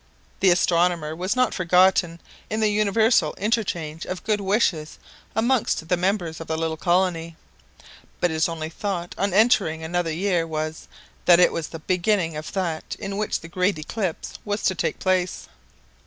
The 0.39 0.49
astronomer 0.49 1.15
was 1.15 1.35
not 1.35 1.53
forgotten 1.53 2.19
in 2.49 2.59
the 2.59 2.71
universal 2.71 3.35
interchange 3.35 4.03
of 4.07 4.23
good 4.23 4.41
wishes 4.41 4.97
amongst 5.35 5.89
the 5.89 5.95
members 5.95 6.41
of 6.41 6.47
the 6.47 6.57
little 6.57 6.75
colony; 6.75 7.35
but 8.19 8.31
his 8.31 8.49
only 8.49 8.69
thought 8.69 9.13
on 9.15 9.31
entering 9.31 9.83
another 9.83 10.11
year 10.11 10.47
was, 10.47 10.87
that 11.25 11.39
it 11.39 11.53
was 11.53 11.67
the 11.67 11.77
beginning 11.77 12.35
of 12.35 12.51
that 12.53 12.95
in 12.97 13.15
which 13.17 13.41
the 13.41 13.47
great 13.47 13.77
eclipse 13.77 14.39
was 14.43 14.63
to 14.63 14.73
take 14.73 14.97
place. 14.97 15.47